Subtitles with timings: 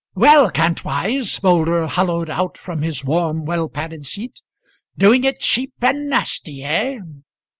[0.15, 4.41] "Well, Kantwise," Moulder holloaed out from his warm, well padded seat,
[4.97, 6.97] "doing it cheap and nasty, eh?"